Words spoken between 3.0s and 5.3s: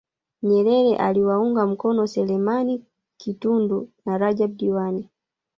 Kitundu na Rajab Diwani